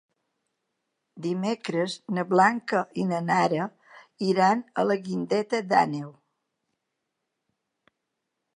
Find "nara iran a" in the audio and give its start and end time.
3.27-4.89